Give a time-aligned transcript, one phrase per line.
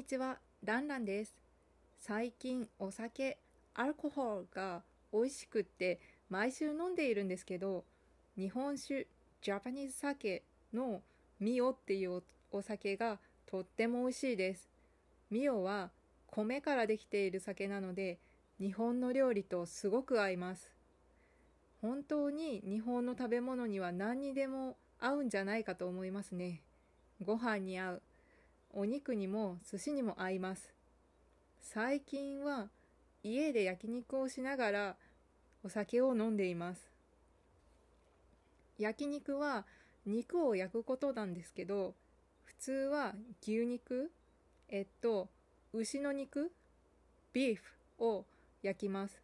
[0.00, 1.36] にちは、ランランです。
[1.98, 3.36] 最近お酒、
[3.74, 4.82] アルコールが
[5.12, 6.00] 美味しくって
[6.30, 7.84] 毎週飲んでいるんですけど、
[8.34, 9.06] 日本酒、
[9.42, 11.02] ジャパニーズ酒の
[11.38, 14.70] ミオっていうお酒がとっても美味しいです。
[15.30, 15.90] ミオは
[16.28, 18.16] 米からできている酒なので、
[18.58, 20.72] 日本の料理とすごく合います。
[21.82, 26.62] 本当に日本の食べ物には何にでも合うんじゃないかと思いますね。
[27.22, 28.02] ご飯に合う。
[28.72, 30.72] お肉にも寿司にも合います。
[31.60, 32.68] 最近は
[33.22, 34.96] 家で焼肉をしながら
[35.62, 36.90] お酒を飲んでいます。
[38.78, 39.66] 焼肉は
[40.06, 41.94] 肉を焼くことなんですけど、
[42.44, 44.10] 普通は牛肉、
[44.68, 45.28] えっと、
[45.72, 46.50] 牛の肉、
[47.32, 47.62] ビーフ
[47.98, 48.24] を
[48.62, 49.20] 焼きます。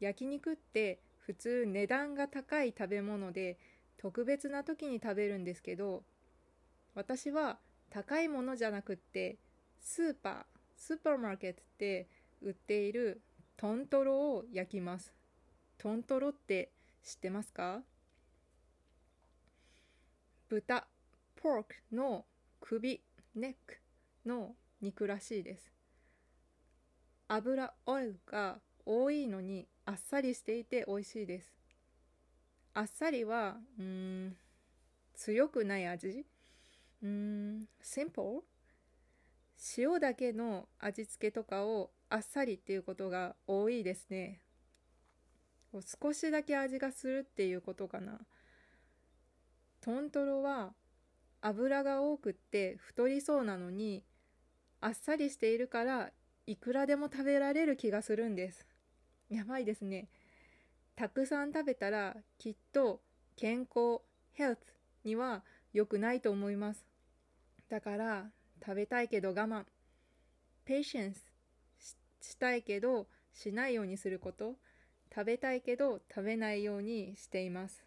[0.00, 3.58] 焼肉って普通値段が高い食べ物で
[3.98, 6.02] 特別な時に食べるんですけど、
[6.94, 7.58] 私は
[7.90, 9.36] 高いものじゃなくって
[9.80, 10.42] スーパー
[10.76, 12.06] スーパーマーケットで
[12.42, 13.20] 売っている
[13.56, 15.12] トントロを焼きます。
[15.78, 16.70] トントロって
[17.04, 17.80] 知ってますか？
[20.48, 20.86] 豚
[21.36, 22.24] ポークの
[22.60, 23.00] 首
[23.34, 23.78] ネック
[24.26, 25.72] の肉らしいです。
[27.28, 31.52] 油オイルが多いのにあっさりしていて美味しいです。
[32.74, 34.36] あっさりはうん
[35.14, 36.24] 強くない味？
[37.02, 38.42] うーん、simple?
[39.76, 44.40] 塩だけの味付けとかをあっさりっていうことが多いですね。
[46.02, 48.20] 少しだけ味がするっていうことかな。
[49.80, 50.74] トントロは
[51.40, 54.04] 油が多くって太りそうなのに
[54.80, 56.10] あっさりしているから
[56.46, 58.66] いくらでも食べられる気がするんです。
[59.28, 60.08] やばいですね。
[60.96, 63.02] たくさん食べたらきっと
[63.36, 64.00] 健康、
[64.32, 64.58] ヘルス
[65.04, 66.84] には良くないと思います。
[67.68, 68.30] だから
[68.64, 69.64] 食べたいけど我慢。
[70.64, 71.26] ペーシェンス
[72.20, 74.54] したいけどしないようにすること。
[75.14, 77.84] 食べたいけど食べないようにしています。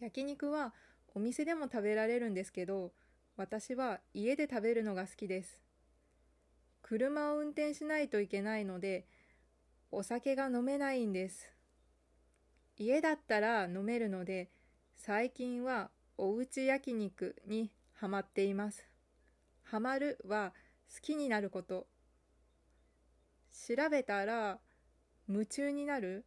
[0.00, 0.74] 焼肉は
[1.14, 2.92] お店でも食べられるんですけど、
[3.36, 5.60] 私は家で食べるのが好きです。
[6.82, 9.06] 車を運転しないといけないので、
[9.90, 11.50] お酒が飲めないんです。
[12.76, 14.50] 家だったら飲めるので、
[14.96, 18.88] 最近はおうち焼肉にハマっています。
[19.62, 20.54] ハマるは
[20.94, 21.86] 好きになること。
[23.52, 24.58] 調べたら
[25.28, 26.24] 夢中になる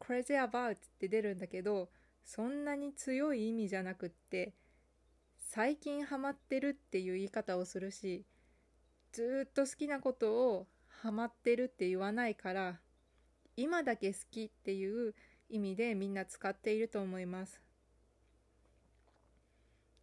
[0.00, 1.88] crazy about って出るんだけど、
[2.24, 4.54] そんなに強い意味じゃなくって、
[5.38, 8.24] 最近ハマってるっていう言い方をするし、
[9.12, 12.80] ずっと好きなことをハマってるって言わないから、
[13.56, 15.14] 今だけ好きっていう
[15.48, 17.65] 意味でみんな使っていると思います。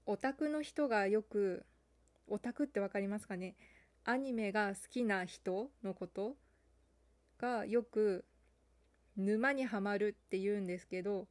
[0.06, 1.66] オタクの人がよく、
[2.28, 3.56] オタクってわかりますかね？
[4.06, 6.36] アニメが好きな人のこと
[7.40, 8.26] がよく
[9.16, 11.28] 沼にはまるって言うんですけど、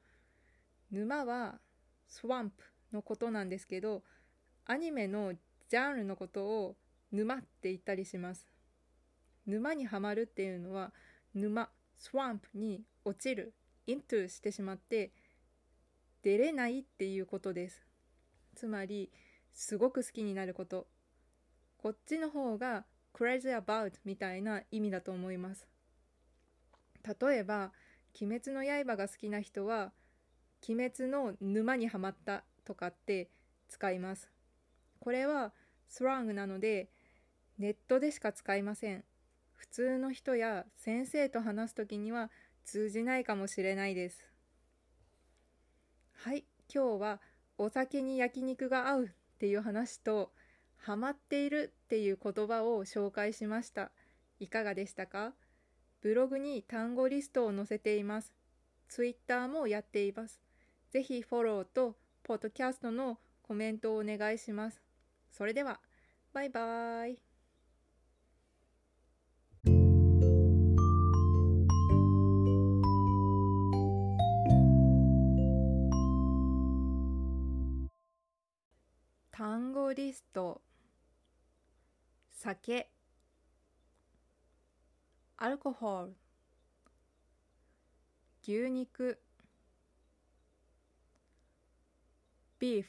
[0.90, 1.58] 沼は
[2.08, 4.02] スワンプのことなんですけど、
[4.64, 5.34] アニメの
[5.68, 6.76] ジャンルのことを
[7.10, 8.46] 沼って言ったりします。
[9.46, 10.92] 沼にはまるっていうのは
[11.34, 11.68] 沼、
[11.98, 13.52] スワンプに落ちる、
[13.86, 15.10] イントゥしてしまって
[16.22, 17.84] 出れないっていうことです。
[18.54, 19.10] つまり、
[19.52, 20.86] すごく好きになること。
[21.78, 25.66] こっちの方が crazy about みたいな意味だと思います。
[27.20, 27.72] 例えば、
[28.20, 29.92] 鬼滅の刃が好きな人は、
[30.68, 33.30] 鬼滅の沼にはまったとかって
[33.68, 34.30] 使います。
[35.00, 35.52] これは
[35.88, 36.88] スラングなので、
[37.58, 39.04] ネットでしか使いません。
[39.54, 42.30] 普通の人や先生と話すときには
[42.64, 44.28] 通じないかもしれないです。
[46.14, 47.20] はい、今日は
[47.58, 49.08] お酒に焼肉が合うっ
[49.38, 50.32] ていう話と、
[50.76, 53.92] ハマっているっていう言葉を紹介しました。
[54.40, 55.34] いかがでしたか？
[56.00, 58.34] ブログに単語リストを載せています。
[58.88, 60.40] ツイッターもやっています。
[60.90, 64.82] ぜひフォローとポッドキャストのコメントをお願いします。
[65.30, 65.80] それでは、
[66.32, 67.31] バイバイ。
[79.42, 80.62] 単語リスト。
[82.30, 82.88] 酒。
[85.36, 86.16] アルコホール。
[88.44, 89.20] 牛肉。
[92.60, 92.88] ビーフ。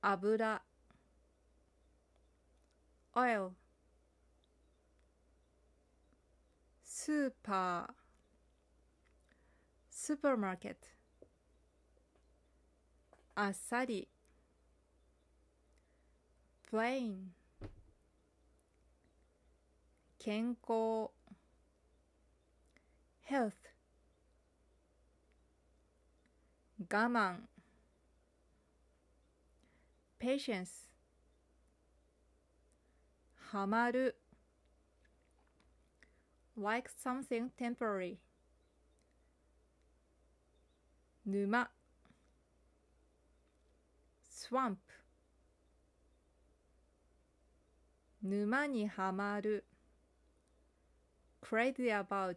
[0.00, 0.62] 油。
[3.14, 3.50] オイル。
[6.84, 7.94] スーパー。
[9.90, 11.03] スーパーマーケット。
[13.35, 14.07] あっさり
[16.69, 17.31] plain
[20.19, 21.09] 健康
[23.29, 23.53] health
[26.77, 27.47] 我慢
[30.19, 30.87] patience
[33.35, 34.15] ハマる
[36.55, 38.19] like something temporary
[41.25, 41.69] 沼
[44.50, 44.76] Swamp
[48.22, 49.64] 沼にはまる
[51.40, 52.36] crazy about